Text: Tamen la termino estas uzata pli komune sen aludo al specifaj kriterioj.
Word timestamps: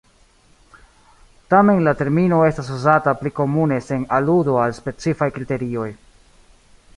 Tamen 1.53 1.81
la 1.87 1.93
termino 1.99 2.39
estas 2.47 2.71
uzata 2.77 3.13
pli 3.19 3.33
komune 3.41 3.79
sen 3.89 4.09
aludo 4.21 4.57
al 4.63 4.75
specifaj 4.79 5.29
kriterioj. 5.37 5.89